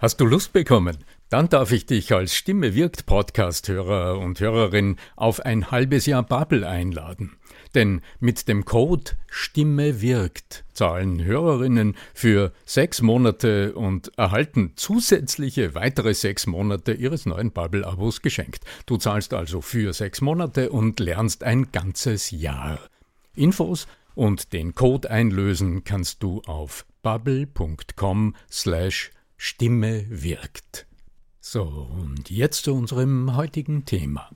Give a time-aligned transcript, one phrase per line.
[0.00, 0.98] Hast du Lust bekommen?
[1.28, 6.68] Dann darf ich dich als Stimme wirkt Podcast-Hörer und Hörerin auf ein halbes Jahr Bubble
[6.68, 7.32] einladen.
[7.74, 16.14] Denn mit dem Code Stimme wirkt zahlen Hörerinnen für sechs Monate und erhalten zusätzliche weitere
[16.14, 18.64] sechs Monate ihres neuen Bubble-Abos geschenkt.
[18.86, 22.78] Du zahlst also für sechs Monate und lernst ein ganzes Jahr.
[23.34, 30.86] Infos und den Code einlösen kannst du auf bubble.com slash Stimme wirkt.
[31.40, 34.30] So, und jetzt zu unserem heutigen Thema.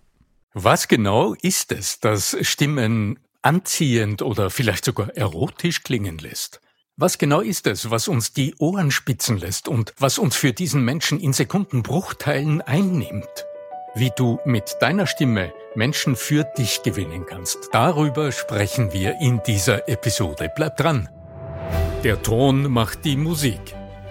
[0.55, 6.61] Was genau ist es, das Stimmen anziehend oder vielleicht sogar erotisch klingen lässt?
[6.97, 10.84] Was genau ist es, was uns die Ohren spitzen lässt und was uns für diesen
[10.84, 13.47] Menschen in Sekundenbruchteilen einnimmt?
[13.95, 19.89] Wie du mit deiner Stimme Menschen für dich gewinnen kannst, darüber sprechen wir in dieser
[19.89, 20.50] Episode.
[20.55, 21.08] Bleib dran!
[22.05, 23.75] Der Ton macht die Musik.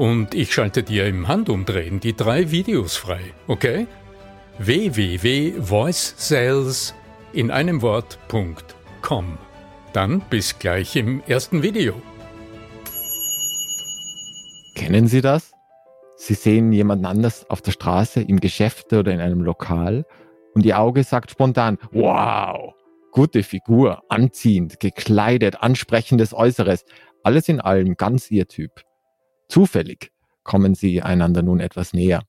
[0.00, 3.86] und ich schalte dir im Handumdrehen die drei Videos frei, okay?
[4.56, 6.94] www.voicesales
[7.34, 9.36] in einem Wort.com.
[9.92, 12.00] Dann bis gleich im ersten Video.
[14.74, 15.52] Kennen Sie das?
[16.16, 20.06] Sie sehen jemanden anders auf der Straße, im Geschäft oder in einem Lokal
[20.54, 22.72] und Ihr Auge sagt spontan, wow,
[23.12, 26.86] gute Figur, anziehend, gekleidet, ansprechendes Äußeres,
[27.22, 28.82] alles in allem ganz Ihr Typ.
[29.50, 30.12] Zufällig
[30.44, 32.22] kommen sie einander nun etwas näher.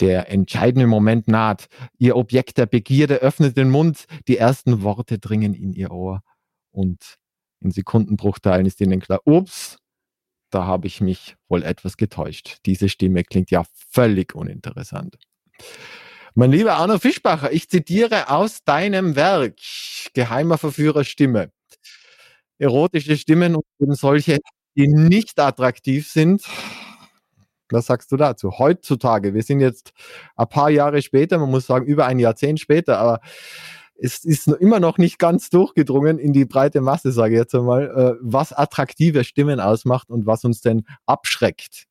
[0.00, 1.68] Der entscheidende Moment naht.
[1.98, 4.06] Ihr Objekt der Begierde öffnet den Mund.
[4.28, 6.22] Die ersten Worte dringen in ihr Ohr.
[6.70, 7.18] Und
[7.60, 9.78] in Sekundenbruchteilen ist ihnen klar, ups,
[10.50, 12.58] da habe ich mich wohl etwas getäuscht.
[12.64, 15.18] Diese Stimme klingt ja völlig uninteressant.
[16.34, 19.56] Mein lieber Arno Fischbacher, ich zitiere aus deinem Werk,
[20.14, 21.50] Geheimer Verführer Stimme.
[22.58, 24.38] Erotische Stimmen und solche
[24.76, 26.42] die nicht attraktiv sind.
[27.70, 28.58] Was sagst du dazu?
[28.58, 29.92] Heutzutage, wir sind jetzt
[30.36, 33.20] ein paar Jahre später, man muss sagen über ein Jahrzehnt später, aber
[33.96, 37.88] es ist immer noch nicht ganz durchgedrungen in die breite Masse, sage ich jetzt einmal,
[37.90, 41.86] äh, was attraktive Stimmen ausmacht und was uns denn abschreckt.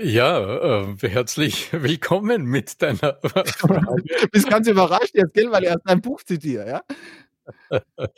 [0.00, 3.18] Ja, äh, herzlich willkommen mit deiner.
[3.20, 6.82] du bist ganz überrascht jetzt, gell, weil ich erst ein Buch zitiere, ja?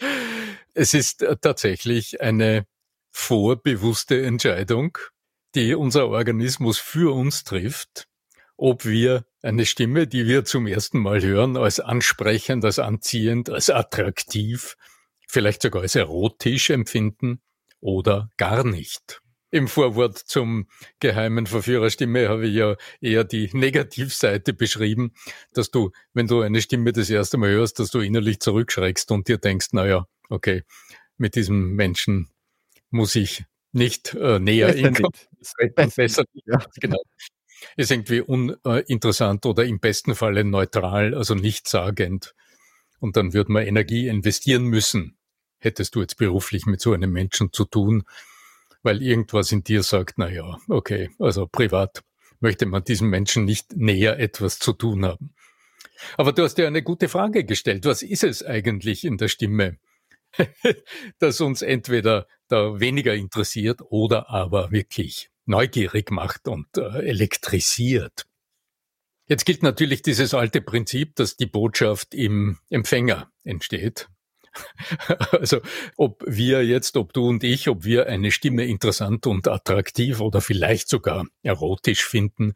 [0.74, 2.66] es ist äh, tatsächlich eine
[3.12, 4.98] vorbewusste Entscheidung,
[5.54, 8.06] die unser Organismus für uns trifft,
[8.56, 13.70] ob wir eine Stimme, die wir zum ersten Mal hören, als ansprechend, als anziehend, als
[13.70, 14.76] attraktiv,
[15.26, 17.40] vielleicht sogar als erotisch empfinden
[17.80, 19.22] oder gar nicht.
[19.52, 20.68] Im Vorwort zum
[21.00, 25.12] geheimen Verführerstimme habe ich ja eher die Negativseite beschrieben,
[25.52, 29.26] dass du, wenn du eine Stimme das erste Mal hörst, dass du innerlich zurückschreckst und
[29.26, 30.62] dir denkst, na ja, okay,
[31.16, 32.30] mit diesem Menschen
[32.90, 35.06] muss ich nicht äh, näher treten.
[35.96, 36.46] Besser nicht.
[36.46, 36.58] Ja.
[36.80, 36.98] Genau.
[37.76, 42.34] Ist irgendwie uninteressant oder im besten Falle neutral, also nichtssagend.
[43.00, 45.16] Und dann würde man Energie investieren müssen.
[45.58, 48.04] Hättest du jetzt beruflich mit so einem Menschen zu tun,
[48.82, 52.02] weil irgendwas in dir sagt, na ja, okay, also privat
[52.40, 55.34] möchte man diesem Menschen nicht näher etwas zu tun haben.
[56.16, 57.84] Aber du hast ja eine gute Frage gestellt.
[57.84, 59.76] Was ist es eigentlich in der Stimme?
[61.18, 68.26] das uns entweder da weniger interessiert oder aber wirklich neugierig macht und äh, elektrisiert.
[69.26, 74.08] Jetzt gilt natürlich dieses alte Prinzip, dass die Botschaft im Empfänger entsteht.
[75.30, 75.60] Also
[75.96, 80.40] ob wir jetzt, ob du und ich, ob wir eine Stimme interessant und attraktiv oder
[80.40, 82.54] vielleicht sogar erotisch finden,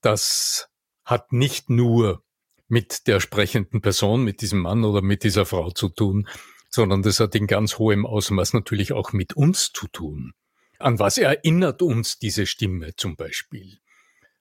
[0.00, 0.70] das
[1.04, 2.22] hat nicht nur
[2.68, 6.26] mit der sprechenden Person, mit diesem Mann oder mit dieser Frau zu tun,
[6.68, 10.32] sondern das hat in ganz hohem Ausmaß natürlich auch mit uns zu tun.
[10.78, 13.78] An was erinnert uns diese Stimme zum Beispiel?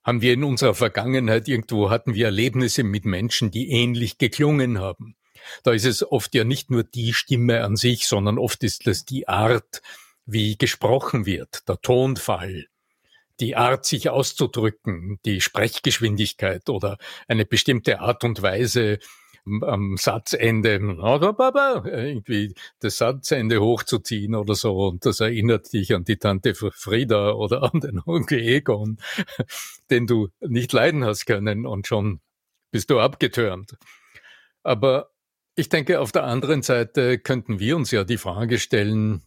[0.04, 5.16] Haben wir in unserer Vergangenheit irgendwo, hatten wir Erlebnisse mit Menschen, die ähnlich geklungen haben?
[5.64, 9.06] Da ist es oft ja nicht nur die Stimme an sich, sondern oft ist es
[9.06, 9.82] die Art,
[10.26, 12.68] wie gesprochen wird, der Tonfall,
[13.40, 16.98] die Art, sich auszudrücken, die Sprechgeschwindigkeit oder
[17.28, 19.00] eine bestimmte Art und Weise,
[19.64, 24.88] am Satzende irgendwie das Satzende hochzuziehen oder so.
[24.88, 28.98] Und das erinnert dich an die Tante Frieda oder an den Onkel Egon,
[29.90, 32.20] den du nicht leiden hast können und schon
[32.72, 33.78] bist du abgetürmt.
[34.64, 35.12] Aber
[35.56, 39.24] ich denke, auf der anderen Seite könnten wir uns ja die Frage stellen,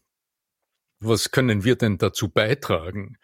[1.01, 3.17] was können wir denn dazu beitragen,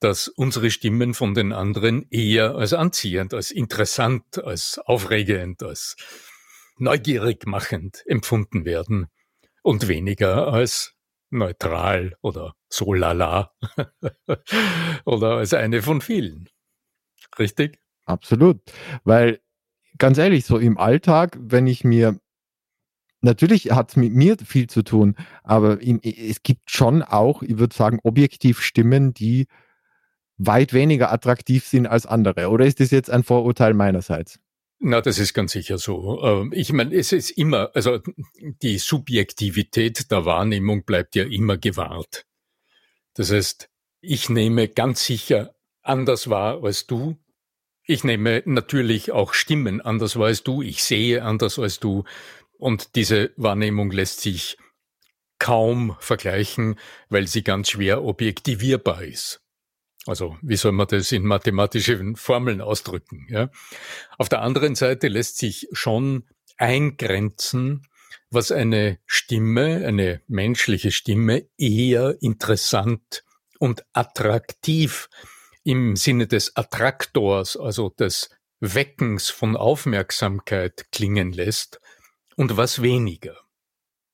[0.00, 5.96] dass unsere Stimmen von den anderen eher als anziehend, als interessant, als aufregend, als
[6.82, 9.06] neugierig machend empfunden werden
[9.62, 10.94] und weniger als
[11.30, 13.52] neutral oder so lala
[15.04, 16.48] oder als eine von vielen.
[17.38, 17.78] Richtig?
[18.04, 18.60] Absolut.
[19.04, 19.40] Weil
[19.98, 22.18] ganz ehrlich, so im Alltag, wenn ich mir
[23.24, 25.14] Natürlich hat es mit mir viel zu tun,
[25.44, 29.46] aber es gibt schon auch, ich würde sagen, objektiv Stimmen, die
[30.38, 32.48] weit weniger attraktiv sind als andere.
[32.48, 34.40] Oder ist das jetzt ein Vorurteil meinerseits?
[34.84, 36.20] Na, das ist ganz sicher so.
[36.24, 38.00] Ähm, ich meine, es ist immer, also
[38.40, 42.26] die Subjektivität der Wahrnehmung bleibt ja immer gewahrt.
[43.14, 43.70] Das heißt,
[44.00, 47.16] ich nehme ganz sicher anders wahr als du.
[47.84, 50.62] Ich nehme natürlich auch Stimmen anders wahr als du.
[50.62, 52.02] Ich sehe anders als du.
[52.58, 54.56] Und diese Wahrnehmung lässt sich
[55.38, 56.76] kaum vergleichen,
[57.08, 59.41] weil sie ganz schwer objektivierbar ist.
[60.06, 63.26] Also wie soll man das in mathematischen Formeln ausdrücken?
[63.30, 63.50] Ja?
[64.18, 66.24] Auf der anderen Seite lässt sich schon
[66.56, 67.86] eingrenzen,
[68.30, 73.24] was eine Stimme, eine menschliche Stimme eher interessant
[73.58, 75.08] und attraktiv
[75.64, 81.80] im Sinne des Attraktors, also des Weckens von Aufmerksamkeit klingen lässt
[82.36, 83.36] und was weniger.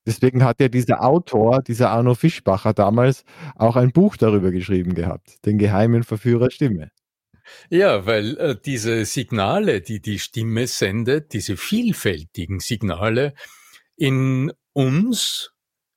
[0.08, 3.24] Deswegen hat ja dieser Autor, dieser Arno Fischbacher damals
[3.56, 6.90] auch ein Buch darüber geschrieben gehabt, den geheimen Verführer Stimme.
[7.68, 13.34] Ja, weil äh, diese Signale, die die Stimme sendet, diese vielfältigen Signale
[13.96, 15.50] in uns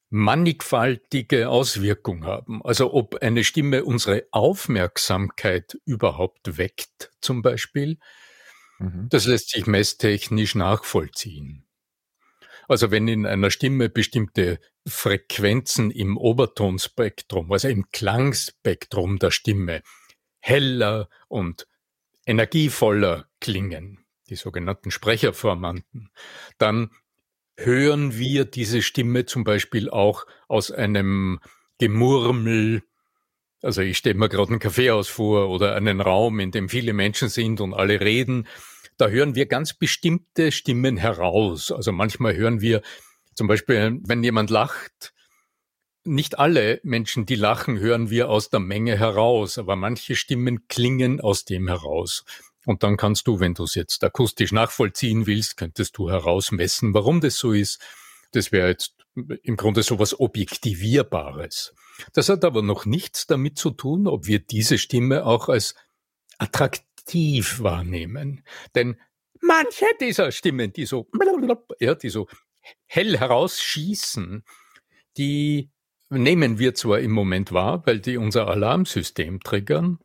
[0.10, 2.62] mannigfaltige Auswirkungen haben.
[2.66, 7.98] Also ob eine Stimme unsere Aufmerksamkeit überhaupt weckt, zum Beispiel,
[8.80, 9.08] mhm.
[9.10, 11.66] das lässt sich messtechnisch nachvollziehen.
[12.68, 19.82] Also wenn in einer Stimme bestimmte Frequenzen im Obertonspektrum, also im Klangspektrum der Stimme,
[20.40, 21.68] heller und
[22.26, 24.00] energievoller klingen,
[24.30, 26.12] die sogenannten Sprecherformanten,
[26.58, 26.92] dann
[27.58, 31.40] hören wir diese Stimme zum Beispiel auch aus einem
[31.78, 32.84] Gemurmel,
[33.62, 37.30] also ich stelle mir gerade ein Kaffeehaus vor oder einen Raum, in dem viele Menschen
[37.30, 38.48] sind und alle reden
[39.02, 41.72] da hören wir ganz bestimmte Stimmen heraus.
[41.72, 42.84] Also manchmal hören wir
[43.34, 45.14] zum Beispiel, wenn jemand lacht,
[46.04, 51.20] nicht alle Menschen, die lachen, hören wir aus der Menge heraus, aber manche Stimmen klingen
[51.20, 52.26] aus dem heraus.
[52.68, 57.22] Und dann kannst du, wenn du es jetzt akustisch nachvollziehen willst, könntest du herausmessen, warum
[57.22, 57.82] das so ist.
[58.34, 61.74] Das wäre jetzt im Grunde so was Objektivierbares.
[62.14, 65.74] Das hat aber noch nichts damit zu tun, ob wir diese Stimme auch als
[66.38, 68.44] attraktiv aktiv wahrnehmen.
[68.76, 68.98] Denn
[69.42, 71.08] manche dieser Stimmen, die so,
[71.80, 72.28] ja, die so
[72.86, 74.44] hell herausschießen,
[75.18, 75.72] die
[76.10, 80.00] nehmen wir zwar im Moment wahr, weil die unser Alarmsystem triggern,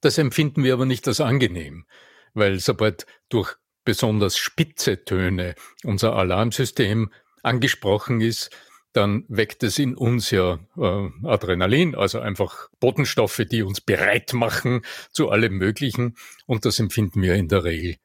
[0.00, 1.86] das empfinden wir aber nicht als angenehm,
[2.34, 7.12] weil sobald durch besonders spitze Töne unser Alarmsystem
[7.42, 8.50] angesprochen ist,
[8.94, 14.82] dann weckt es in uns ja äh, Adrenalin, also einfach Botenstoffe, die uns bereit machen
[15.10, 16.16] zu allem Möglichen.
[16.46, 17.96] Und das empfinden wir in der Regel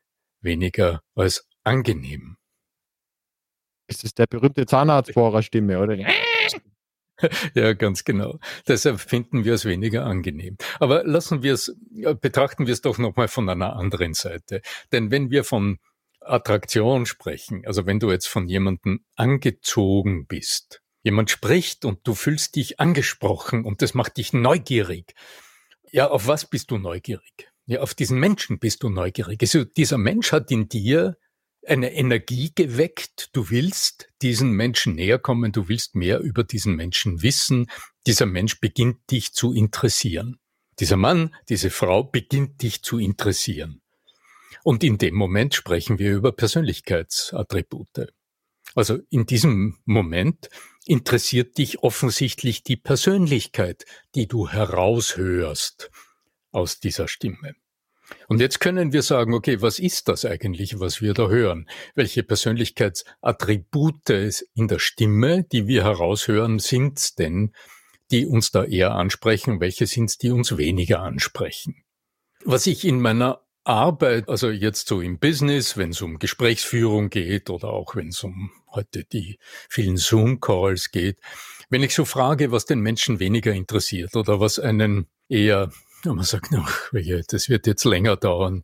[0.41, 2.38] weniger als angenehm.
[3.88, 5.98] Ist es der berühmte Zahnarztbohrerstimme, oder?
[7.53, 8.39] ja, ganz genau.
[8.67, 10.58] Deshalb finden wir es weniger angenehm.
[10.79, 14.62] Aber lassen wir es, äh, betrachten wir es doch nochmal von einer anderen Seite.
[14.91, 15.79] Denn wenn wir von
[16.21, 22.55] Attraktion sprechen, also wenn du jetzt von jemandem angezogen bist, jemand spricht und du fühlst
[22.55, 25.15] dich angesprochen und das macht dich neugierig.
[25.91, 27.49] Ja, auf was bist du neugierig?
[27.65, 29.41] Ja, auf diesen Menschen bist du neugierig.
[29.41, 31.17] Also dieser Mensch hat in dir
[31.67, 33.29] eine Energie geweckt.
[33.33, 35.51] Du willst diesen Menschen näher kommen.
[35.51, 37.69] Du willst mehr über diesen Menschen wissen.
[38.07, 40.39] Dieser Mensch beginnt dich zu interessieren.
[40.79, 43.81] Dieser Mann, diese Frau beginnt dich zu interessieren.
[44.63, 48.13] Und in dem Moment sprechen wir über Persönlichkeitsattribute.
[48.75, 50.49] Also in diesem Moment
[50.85, 55.91] interessiert dich offensichtlich die Persönlichkeit, die du heraushörst
[56.51, 57.55] aus dieser Stimme.
[58.27, 61.69] Und jetzt können wir sagen, okay, was ist das eigentlich, was wir da hören?
[61.95, 64.09] Welche Persönlichkeitsattribute
[64.55, 67.53] in der Stimme, die wir heraushören, sind's denn,
[68.11, 69.59] die uns da eher ansprechen?
[69.59, 71.83] Welche sind's, die uns weniger ansprechen?
[72.45, 77.49] Was ich in meiner Arbeit, also jetzt so im Business, wenn es um Gesprächsführung geht
[77.49, 79.38] oder auch wenn es um heute die
[79.69, 81.19] vielen Zoom-Calls geht,
[81.69, 85.71] wenn ich so frage, was den Menschen weniger interessiert oder was einen eher
[86.05, 86.91] man sagt, ach,
[87.27, 88.63] das wird jetzt länger dauern.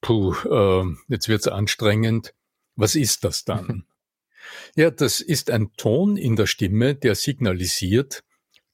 [0.00, 2.34] Puh, äh, jetzt wird's anstrengend.
[2.76, 3.84] Was ist das dann?
[4.76, 8.22] ja, das ist ein Ton in der Stimme, der signalisiert,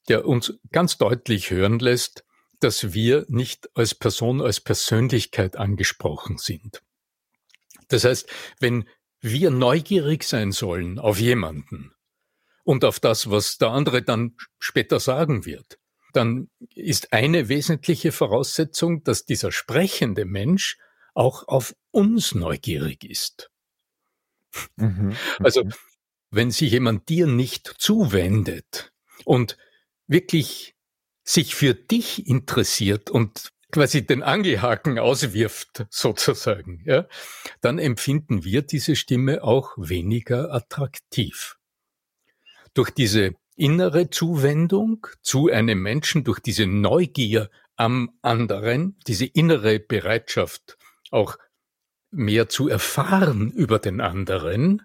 [0.09, 2.25] der uns ganz deutlich hören lässt,
[2.61, 6.83] dass wir nicht als Person, als Persönlichkeit angesprochen sind.
[7.88, 8.29] Das heißt,
[8.61, 8.88] wenn
[9.21, 11.93] wir neugierig sein sollen auf jemanden
[12.64, 15.79] und auf das, was der andere dann später sagen wird,
[16.12, 20.79] dann ist eine wesentliche Voraussetzung, dass dieser sprechende Mensch
[21.14, 23.50] auch auf uns neugierig ist.
[24.76, 25.17] Mhm.
[25.38, 25.75] Also, mhm.
[26.31, 28.93] wenn sich jemand dir nicht zuwendet
[29.25, 29.57] und
[30.07, 30.75] wirklich
[31.30, 37.06] sich für dich interessiert und quasi den Angelhaken auswirft, sozusagen, ja,
[37.60, 41.56] dann empfinden wir diese Stimme auch weniger attraktiv.
[42.75, 50.78] Durch diese innere Zuwendung zu einem Menschen durch diese Neugier am anderen, diese innere Bereitschaft,
[51.10, 51.37] auch
[52.10, 54.82] mehr zu erfahren über den anderen,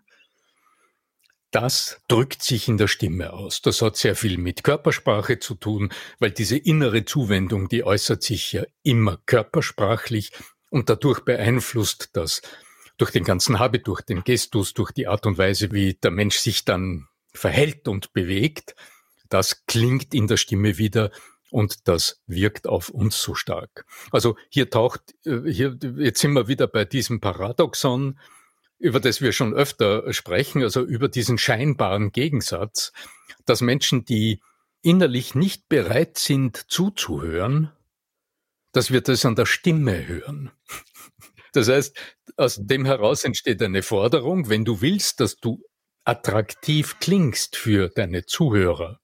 [1.56, 3.62] das drückt sich in der Stimme aus.
[3.62, 8.52] Das hat sehr viel mit Körpersprache zu tun, weil diese innere Zuwendung, die äußert sich
[8.52, 10.34] ja immer körpersprachlich
[10.70, 12.42] und dadurch beeinflusst das
[12.98, 16.40] durch den ganzen Habit, durch den Gestus, durch die Art und Weise, wie der Mensch
[16.40, 18.76] sich dann verhält und bewegt,
[19.30, 21.10] das klingt in der Stimme wieder
[21.52, 23.86] und das wirkt auf uns so stark.
[24.12, 28.20] Also hier taucht, äh, hier, jetzt sind wir wieder bei diesem Paradoxon,
[28.78, 32.92] über das wir schon öfter sprechen, also über diesen scheinbaren Gegensatz,
[33.46, 34.42] dass Menschen, die
[34.82, 37.72] innerlich nicht bereit sind zuzuhören,
[38.72, 40.52] dass wir das an der Stimme hören.
[41.54, 41.98] Das heißt,
[42.36, 45.64] aus dem heraus entsteht eine Forderung, wenn du willst, dass du
[46.04, 49.00] attraktiv klingst für deine Zuhörer,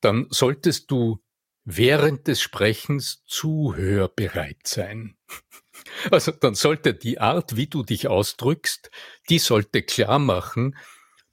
[0.00, 1.20] dann solltest du
[1.64, 5.16] während des Sprechens zuhörbereit sein.
[6.10, 8.90] Also dann sollte die Art, wie du dich ausdrückst,
[9.28, 10.76] die sollte klar machen,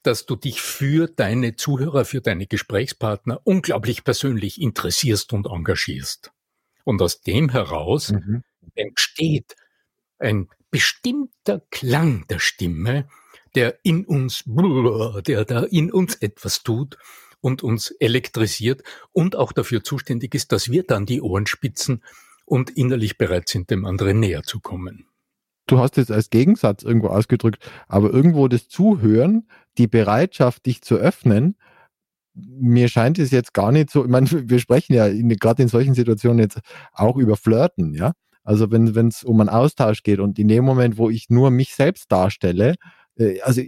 [0.04, 6.32] dass du dich für deine Zuhörer, für deine Gesprächspartner unglaublich persönlich interessierst und engagierst.
[6.84, 8.44] Und aus dem heraus mhm.
[8.76, 9.56] entsteht
[10.20, 13.08] ein bestimmter Klang der Stimme,
[13.56, 16.98] der in uns, der da in uns etwas tut
[17.42, 22.04] und uns elektrisiert und auch dafür zuständig ist, dass wir dann die Ohren spitzen
[22.46, 25.08] und innerlich bereit sind, dem anderen näher zu kommen.
[25.68, 29.48] Du hast es als Gegensatz irgendwo ausgedrückt, aber irgendwo das Zuhören,
[29.78, 31.56] die Bereitschaft, dich zu öffnen,
[32.36, 35.94] mir scheint es jetzt gar nicht so, ich meine, wir sprechen ja gerade in solchen
[35.94, 36.60] Situationen jetzt
[36.92, 38.12] auch über Flirten, ja.
[38.44, 41.74] Also wenn es um einen Austausch geht und in dem Moment, wo ich nur mich
[41.74, 42.76] selbst darstelle,
[43.18, 43.62] äh, also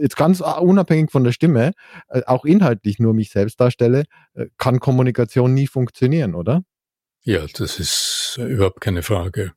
[0.00, 1.72] jetzt ganz unabhängig von der Stimme,
[2.08, 4.04] äh, auch inhaltlich nur mich selbst darstelle,
[4.34, 6.62] äh, kann Kommunikation nie funktionieren, oder?
[7.28, 9.52] Ja, das ist überhaupt keine Frage.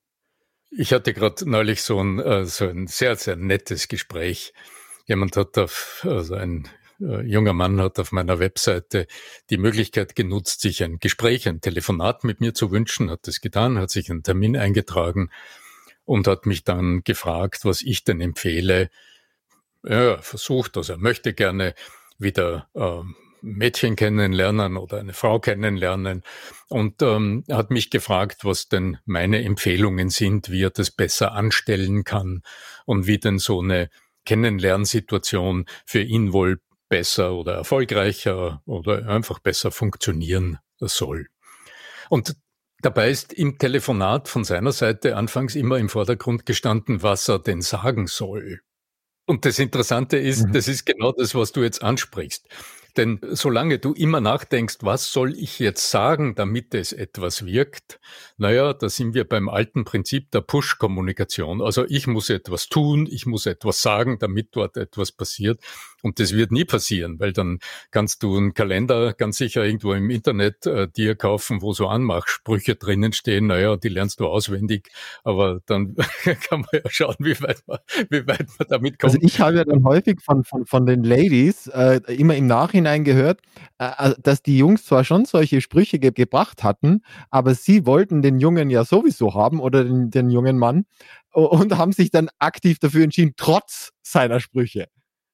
[0.72, 4.54] Ich hatte gerade neulich so ein, so ein sehr, sehr nettes Gespräch.
[5.06, 9.06] Jemand hat auf, also ein junger Mann hat auf meiner Webseite
[9.52, 13.78] die Möglichkeit genutzt, sich ein Gespräch, ein Telefonat mit mir zu wünschen, hat es getan,
[13.78, 15.30] hat sich einen Termin eingetragen
[16.06, 18.90] und hat mich dann gefragt, was ich denn empfehle,
[19.84, 21.76] ja, versucht, also er möchte gerne
[22.18, 26.24] wieder ähm, Mädchen kennenlernen oder eine Frau kennenlernen
[26.68, 32.04] und ähm, hat mich gefragt, was denn meine Empfehlungen sind, wie er das besser anstellen
[32.04, 32.44] kann
[32.86, 33.90] und wie denn so eine
[34.26, 41.28] Kennenlernsituation für ihn wohl besser oder erfolgreicher oder einfach besser funktionieren soll.
[42.10, 42.36] Und
[42.82, 47.62] dabei ist im Telefonat von seiner Seite anfangs immer im Vordergrund gestanden, was er denn
[47.62, 48.62] sagen soll.
[49.26, 50.54] Und das Interessante ist, mhm.
[50.54, 52.48] das ist genau das, was du jetzt ansprichst.
[52.98, 58.00] Denn solange du immer nachdenkst, was soll ich jetzt sagen, damit es etwas wirkt,
[58.38, 61.62] naja, da sind wir beim alten Prinzip der Push-Kommunikation.
[61.62, 65.62] Also ich muss etwas tun, ich muss etwas sagen, damit dort etwas passiert.
[66.02, 67.60] Und das wird nie passieren, weil dann
[67.92, 72.76] kannst du einen Kalender ganz sicher irgendwo im Internet äh, dir kaufen, wo so Anmachsprüche
[72.76, 73.48] drinnen stehen.
[73.48, 74.90] Naja, die lernst du auswendig,
[75.24, 75.96] aber dann
[76.50, 77.80] kann man ja schauen, wie weit man,
[78.10, 79.14] wie weit man damit kommt.
[79.14, 83.04] Also ich habe ja dann häufig von, von, von den Ladies äh, immer im Nachhinein
[83.04, 83.42] gehört,
[83.78, 88.22] äh, äh dass die Jungs zwar schon solche Sprüche ge gebracht hatten, aber sie wollten
[88.22, 90.86] den Jungen ja sowieso haben oder den, den jungen Mann
[91.32, 94.88] und haben sich dann aktiv dafür entschieden, trotz seiner Sprüche.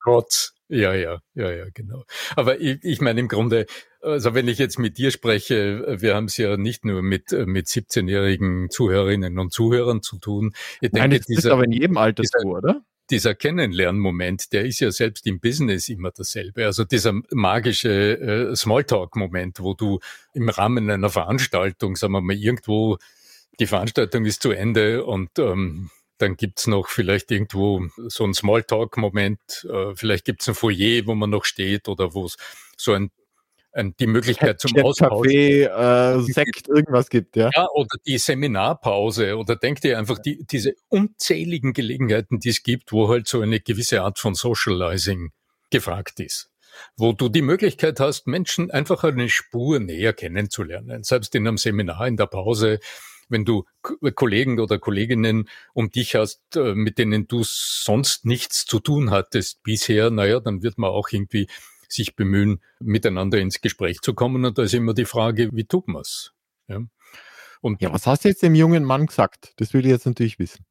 [0.04, 2.04] Trotz, ja, ja, ja, ja, genau.
[2.36, 3.66] Aber ich, ich meine im Grunde,
[4.02, 7.68] also wenn ich jetzt mit dir spreche, wir haben es ja nicht nur mit, mit
[7.68, 10.54] 17-jährigen Zuhörerinnen und Zuhörern zu tun.
[10.82, 12.84] Ich Nein, denke, das dieser, ist aber in jedem Alter so, oder?
[13.10, 16.66] dieser Kennenlernmoment, der ist ja selbst im Business immer dasselbe.
[16.66, 20.00] Also dieser magische äh, Smalltalk-Moment, wo du
[20.34, 22.98] im Rahmen einer Veranstaltung, sagen wir mal, irgendwo
[23.60, 29.68] die Veranstaltung ist zu Ende und ähm, dann gibt's noch vielleicht irgendwo so ein Smalltalk-Moment,
[29.70, 32.38] äh, vielleicht gibt's ein Foyer, wo man noch steht oder wo es
[32.78, 33.12] so ein,
[33.72, 35.28] ein, die Möglichkeit zum Austausch.
[35.28, 37.50] Kaffee, äh, Sekt, irgendwas gibt, ja.
[37.54, 42.92] Ja, oder die Seminarpause oder denk dir einfach die, diese unzähligen Gelegenheiten, die es gibt,
[42.92, 45.32] wo halt so eine gewisse Art von Socializing
[45.70, 46.50] gefragt ist
[46.98, 51.04] wo du die Möglichkeit hast, Menschen einfach eine Spur näher kennenzulernen.
[51.04, 52.80] Selbst in einem Seminar in der Pause
[53.30, 58.80] wenn du Kollegen oder Kolleginnen um dich hast, äh, mit denen du sonst nichts zu
[58.80, 61.48] tun hattest bisher, naja, dann wird man auch irgendwie
[61.88, 64.46] sich bemühen, miteinander ins Gespräch zu kommen.
[64.46, 66.34] Und da ist immer die Frage, wie tut man's?
[66.68, 66.82] Ja.
[67.62, 69.54] Und ja, was hast du jetzt dem jungen Mann gesagt?
[69.58, 70.66] Das will ich jetzt natürlich wissen.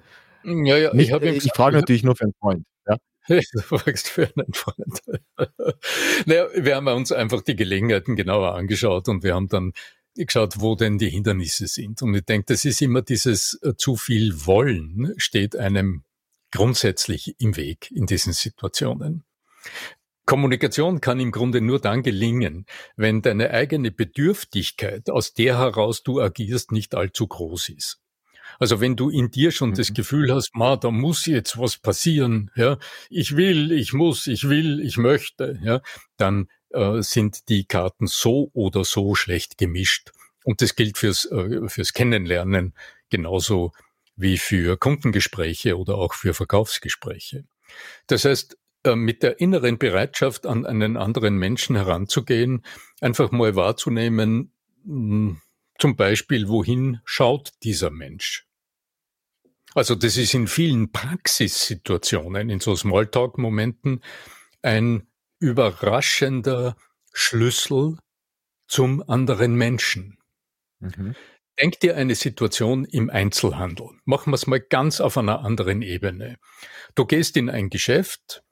[0.45, 2.67] Ja, ja, Nicht, ich, ich gesagt, frage natürlich nur für einen Freund.
[2.87, 2.97] Ja.
[3.53, 5.01] Du fragst für einen Freund.
[6.27, 9.73] naja, wir haben uns einfach die Gelegenheiten genauer angeschaut und wir haben dann
[10.15, 12.03] geschaut, wo denn die Hindernisse sind.
[12.03, 16.05] Und ich denke, das ist immer dieses äh, zu viel Wollen steht einem
[16.51, 19.25] grundsätzlich im Weg in diesen Situationen.
[20.27, 22.65] Kommunikation kann im Grunde nur dann gelingen,
[22.97, 28.01] wenn deine eigene Bedürftigkeit, aus der heraus du agierst, nicht allzu groß ist.
[28.59, 29.75] Also wenn du in dir schon mhm.
[29.75, 32.79] das Gefühl hast, ma, da muss jetzt was passieren, ja,
[33.11, 35.81] ich will, ich muss, ich will, ich möchte, ja,
[36.17, 40.13] dann äh, sind die Karten so oder so schlecht gemischt.
[40.45, 42.75] Und das gilt fürs, äh, fürs Kennenlernen
[43.11, 43.73] genauso
[44.17, 47.45] wie für Kundengespräche oder auch für Verkaufsgespräche.
[48.07, 52.65] Das heißt, äh, mit der inneren Bereitschaft an einen anderen Menschen heranzugehen,
[53.01, 54.53] einfach mal wahrzunehmen,
[54.85, 55.41] hm,
[55.79, 58.47] zum Beispiel, wohin schaut dieser Mensch?
[59.75, 64.03] Also das ist in vielen Praxissituationen, in so Smalltalk-Momenten
[64.63, 65.09] ein
[65.39, 66.77] überraschender
[67.13, 67.99] Schlüssel
[68.67, 70.19] zum anderen Menschen.
[70.81, 71.15] Mhm.
[71.61, 73.91] Denk dir eine Situation im Einzelhandel.
[74.05, 76.37] Machen wir es mal ganz auf einer anderen Ebene.
[76.97, 78.43] Du gehst in ein Geschäft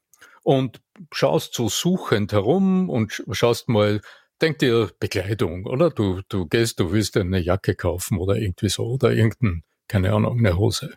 [0.45, 4.01] und schaust so suchend herum und schaust mal,
[4.41, 5.91] denk dir Bekleidung, oder?
[5.91, 10.39] Du, du gehst, du willst eine Jacke kaufen oder irgendwie so oder irgendein, keine Ahnung,
[10.39, 10.97] eine Hose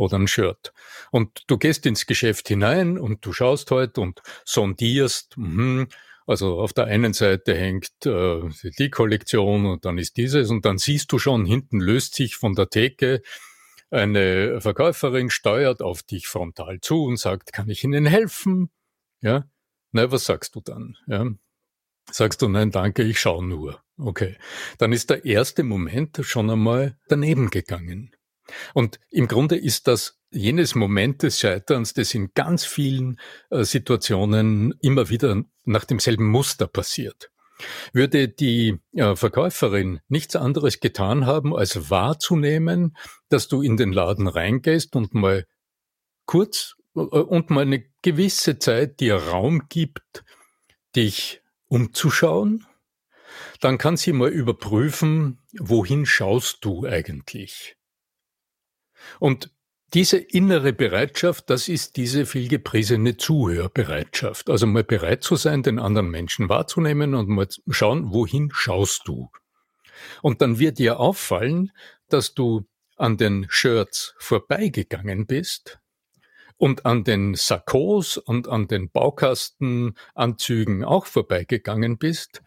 [0.00, 0.72] oder ein Shirt.
[1.10, 5.86] Und du gehst ins Geschäft hinein und du schaust halt und sondierst, mh,
[6.26, 8.40] also auf der einen Seite hängt äh,
[8.78, 12.54] die Kollektion und dann ist dieses und dann siehst du schon, hinten löst sich von
[12.54, 13.22] der Theke
[13.90, 18.70] eine Verkäuferin, steuert auf dich frontal zu und sagt, kann ich Ihnen helfen?
[19.20, 19.44] Ja,
[19.92, 20.96] na, was sagst du dann?
[21.08, 21.26] Ja,
[22.10, 23.82] sagst du, nein, danke, ich schaue nur.
[23.98, 24.36] Okay,
[24.78, 28.12] dann ist der erste Moment schon einmal daneben gegangen.
[28.74, 33.18] Und im Grunde ist das jenes Moment des Scheiterns, das in ganz vielen
[33.50, 37.30] äh, Situationen immer wieder nach demselben Muster passiert.
[37.92, 42.96] Würde die äh, Verkäuferin nichts anderes getan haben, als wahrzunehmen,
[43.28, 45.46] dass du in den Laden reingehst und mal
[46.26, 50.24] kurz äh, und mal eine gewisse Zeit dir Raum gibt,
[50.96, 52.66] dich umzuschauen,
[53.60, 57.76] dann kann sie mal überprüfen, wohin schaust du eigentlich?
[59.18, 59.50] Und
[59.92, 64.48] diese innere Bereitschaft, das ist diese vielgepriesene Zuhörbereitschaft.
[64.48, 69.30] Also mal bereit zu sein, den anderen Menschen wahrzunehmen und mal schauen, wohin schaust du.
[70.22, 71.72] Und dann wird dir auffallen,
[72.08, 75.80] dass du an den Shirts vorbeigegangen bist
[76.56, 82.42] und an den Sakkos und an den Baukastenanzügen auch vorbeigegangen bist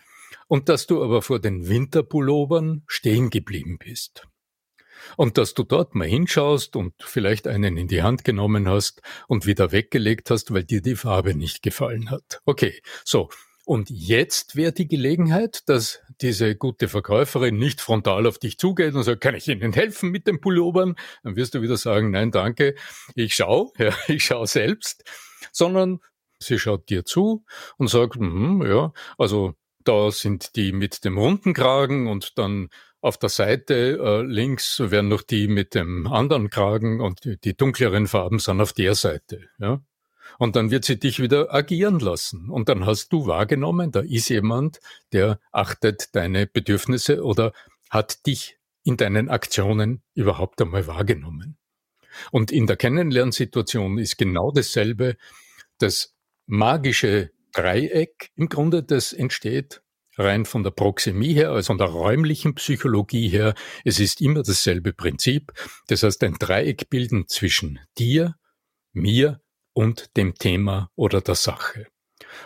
[0.48, 4.28] und dass du aber vor den Winterpullovern stehen geblieben bist.
[5.18, 9.46] Und dass du dort mal hinschaust und vielleicht einen in die Hand genommen hast und
[9.46, 12.42] wieder weggelegt hast, weil dir die Farbe nicht gefallen hat.
[12.46, 13.30] Okay, so.
[13.66, 19.04] Und jetzt wäre die Gelegenheit, dass diese gute Verkäuferin nicht frontal auf dich zugeht und
[19.04, 20.96] sagt, kann ich Ihnen helfen mit den Pullovern?
[21.24, 22.76] Dann wirst du wieder sagen, nein, danke,
[23.16, 25.06] ich schau, ja, ich schau selbst,
[25.54, 26.00] sondern
[26.40, 27.46] Sie schaut dir zu
[27.78, 29.54] und sagt, hm, ja, also
[29.86, 32.70] da sind die mit dem runden Kragen und dann
[33.04, 37.56] auf der Seite äh, links werden noch die mit dem anderen Kragen und die, die
[37.56, 39.50] dunkleren Farben sind auf der Seite.
[39.60, 39.82] Ja?
[40.40, 42.50] Und dann wird sie dich wieder agieren lassen.
[42.50, 44.80] Und dann hast du wahrgenommen, da ist jemand,
[45.12, 47.52] der achtet deine Bedürfnisse oder
[47.90, 51.58] hat dich in deinen Aktionen überhaupt einmal wahrgenommen.
[52.32, 55.18] Und in der Kennenlernsituation ist genau dasselbe.
[55.78, 59.83] Das magische Dreieck im Grunde, das entsteht
[60.18, 63.56] rein von der Proxemie her, also von der räumlichen Psychologie her.
[63.84, 65.52] Es ist immer dasselbe Prinzip.
[65.88, 68.36] Das heißt, ein Dreieck bilden zwischen dir,
[68.92, 69.42] mir
[69.74, 71.88] und dem Thema oder der Sache.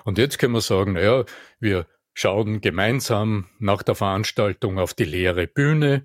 [0.06, 1.26] Und jetzt können wir sagen, naja,
[1.60, 6.04] wir schauen gemeinsam nach der Veranstaltung auf die leere Bühne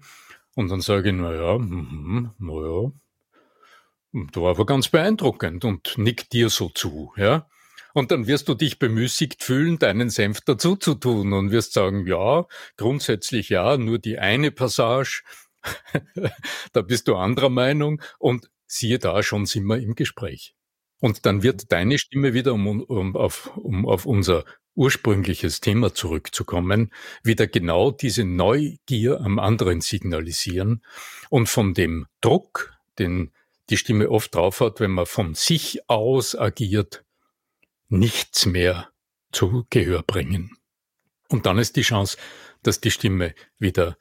[0.55, 2.93] und dann sage ich, naja, mm, naja,
[4.13, 7.49] das war aber ganz beeindruckend und nick dir so zu, ja.
[7.95, 12.07] Und dann wirst du dich bemüßigt fühlen, deinen Senf dazu zu tun und wirst sagen,
[12.07, 15.23] ja, grundsätzlich ja, nur die eine Passage,
[16.73, 18.01] da bist du anderer Meinung.
[18.19, 20.55] Und siehe da, schon sind wir im Gespräch.
[21.01, 26.93] Und dann wird deine Stimme wieder, um, um, auf, um auf unser ursprüngliches Thema zurückzukommen,
[27.23, 30.83] wieder genau diese Neugier am anderen signalisieren
[31.29, 33.33] und von dem Druck, den
[33.69, 37.05] die Stimme oft drauf hat, wenn man von sich aus agiert,
[37.93, 38.89] nichts mehr
[39.33, 40.57] zu Gehör bringen.
[41.29, 42.17] Und dann ist die Chance,
[42.63, 43.97] dass die Stimme wieder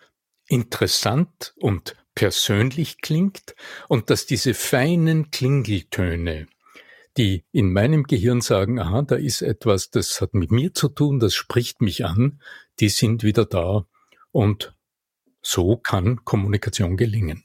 [0.48, 3.56] interessant und persönlich klingt
[3.88, 6.48] und dass diese feinen Klingeltöne,
[7.18, 11.20] die in meinem Gehirn sagen, aha, da ist etwas, das hat mit mir zu tun,
[11.20, 12.42] das spricht mich an,
[12.80, 13.86] die sind wieder da
[14.32, 14.76] und
[15.42, 17.44] so kann Kommunikation gelingen.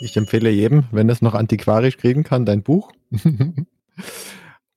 [0.01, 2.91] Ich empfehle jedem, wenn es noch antiquarisch kriegen kann, dein Buch.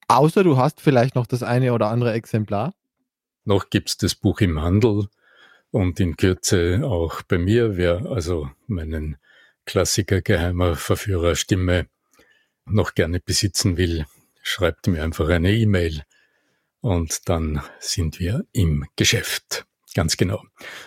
[0.08, 2.76] Außer du hast vielleicht noch das eine oder andere Exemplar.
[3.46, 5.08] Noch gibt's das Buch im Handel
[5.72, 7.78] und in Kürze auch bei mir.
[7.78, 9.18] Wer also meinen
[9.66, 11.88] Klassiker Geheimer Verführer Stimme
[12.66, 14.06] noch gerne besitzen will,
[14.42, 16.04] schreibt mir einfach eine E-Mail
[16.82, 19.66] und dann sind wir im Geschäft.
[19.94, 20.44] Ganz genau.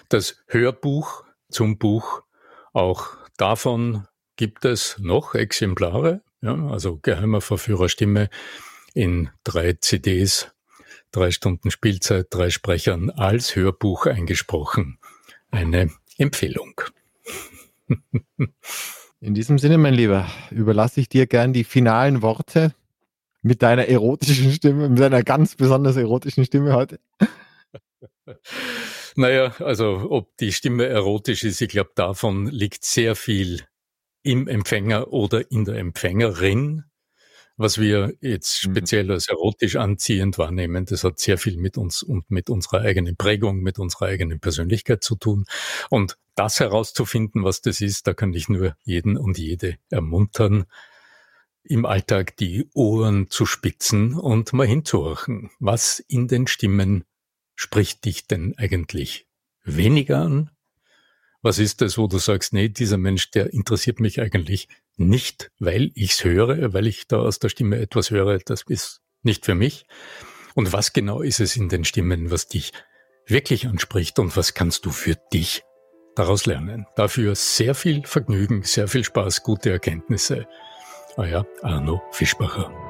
[0.08, 2.22] Das Hörbuch zum Buch,
[2.72, 8.30] auch davon gibt es noch Exemplare, ja, also Geheimer Verführer Stimme
[8.94, 10.50] in drei CDs
[11.12, 14.98] drei Stunden Spielzeit, drei Sprechern als Hörbuch eingesprochen.
[15.50, 16.80] Eine Empfehlung.
[19.20, 22.74] In diesem Sinne, mein Lieber, überlasse ich dir gern die finalen Worte
[23.42, 27.00] mit deiner erotischen Stimme, mit deiner ganz besonders erotischen Stimme heute.
[29.16, 33.64] Naja, also ob die Stimme erotisch ist, ich glaube, davon liegt sehr viel
[34.22, 36.84] im Empfänger oder in der Empfängerin
[37.58, 38.70] was wir jetzt mhm.
[38.70, 43.16] speziell als erotisch anziehend wahrnehmen, das hat sehr viel mit uns und mit unserer eigenen
[43.16, 45.44] Prägung, mit unserer eigenen Persönlichkeit zu tun.
[45.90, 50.64] Und das herauszufinden, was das ist, da kann ich nur jeden und jede ermuntern,
[51.64, 55.50] im Alltag die Ohren zu spitzen und mal hinzuhorchen.
[55.58, 57.04] Was in den Stimmen
[57.56, 59.26] spricht dich denn eigentlich
[59.64, 60.50] weniger an?
[61.42, 64.68] Was ist das, wo du sagst, nee, dieser Mensch, der interessiert mich eigentlich
[64.98, 69.44] nicht, weil ich's höre, weil ich da aus der Stimme etwas höre, das ist nicht
[69.44, 69.86] für mich.
[70.54, 72.72] Und was genau ist es in den Stimmen, was dich
[73.26, 75.62] wirklich anspricht und was kannst du für dich
[76.16, 76.86] daraus lernen?
[76.96, 80.46] Dafür sehr viel Vergnügen, sehr viel Spaß, gute Erkenntnisse.
[81.16, 82.87] Euer Arno Fischbacher.